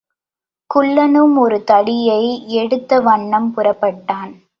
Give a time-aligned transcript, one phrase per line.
[0.69, 2.23] குள்ளனும் ஒரு தடியை
[2.57, 4.31] எடுத்தவண்ணம் புறப்பட்டான்.